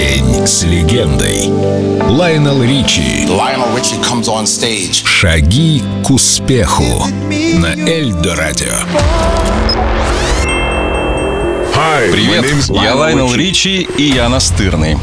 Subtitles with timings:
[0.00, 1.44] День с легендой.
[2.08, 3.26] Лайонел Ричи.
[3.28, 5.02] Lionel Richie comes on stage.
[5.04, 6.84] Шаги к успеху
[7.58, 8.72] на Эльдо Радио.
[12.12, 12.46] Привет,
[12.82, 14.96] я Лайонел Ричи и я настырный.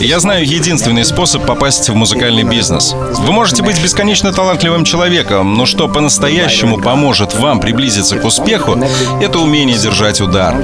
[0.00, 2.94] Я знаю единственный способ попасть в музыкальный бизнес.
[2.94, 8.78] Вы можете быть бесконечно талантливым человеком, но что по-настоящему поможет вам приблизиться к успеху,
[9.20, 10.56] это умение держать удар.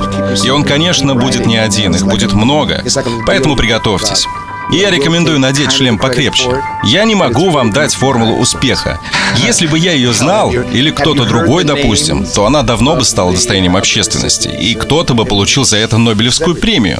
[0.43, 2.83] И он, конечно, будет не один, их будет много.
[3.27, 4.27] Поэтому приготовьтесь.
[4.73, 6.63] И я рекомендую надеть шлем покрепче.
[6.83, 8.99] Я не могу вам дать формулу успеха.
[9.37, 13.77] Если бы я ее знал, или кто-то другой, допустим, то она давно бы стала достоянием
[13.77, 16.99] общественности, и кто-то бы получил за это Нобелевскую премию.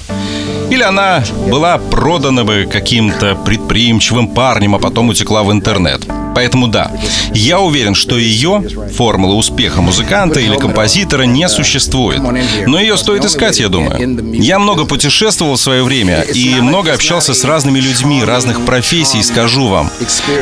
[0.71, 6.01] Или она была продана бы каким-то предприимчивым парнем, а потом утекла в интернет.
[6.37, 6.93] Поэтому да,
[7.33, 8.63] я уверен, что ее,
[8.95, 12.21] формула успеха музыканта или композитора, не существует.
[12.67, 14.35] Но ее стоит искать, я думаю.
[14.35, 19.67] Я много путешествовал в свое время и много общался с разными людьми разных профессий, скажу
[19.69, 19.91] вам,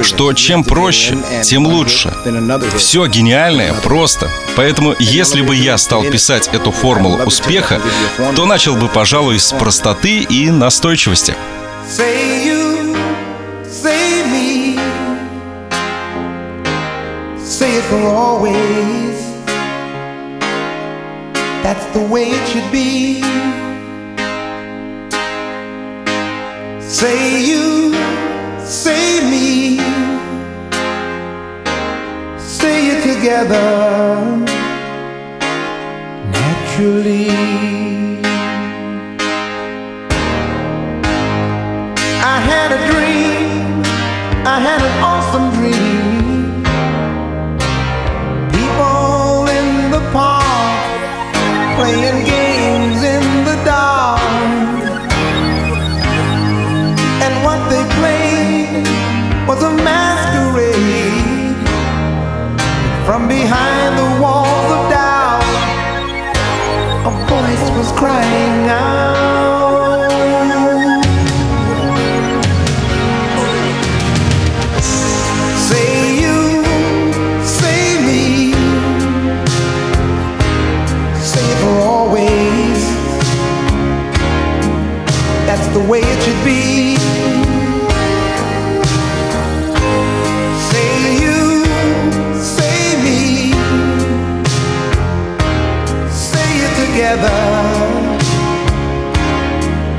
[0.02, 2.12] что чем проще, тем лучше.
[2.76, 4.28] Все гениальное просто.
[4.56, 7.80] Поэтому если бы я стал писать эту формулу успеха,
[8.34, 11.36] то начал бы, пожалуй, с простоты и настойчивости.
[11.96, 12.96] Say you,
[13.64, 14.80] say me.
[17.64, 19.18] say it for always.
[21.64, 22.90] That's the way it should be.
[27.00, 27.18] Say
[27.50, 27.66] you,
[28.82, 29.48] say me,
[32.58, 33.70] say it together
[36.36, 37.38] naturally.
[42.32, 43.62] I had a dream,
[44.54, 45.93] I had an awesome dream.
[63.28, 65.40] behind the walls of doubt,
[67.08, 69.63] a voice was crying out.
[96.94, 97.28] together